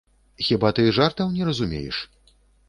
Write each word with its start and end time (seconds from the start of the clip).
Хіба 0.45 0.71
ты 0.79 0.85
жартаў 0.99 1.29
не 1.37 1.43
разумееш? 1.51 2.01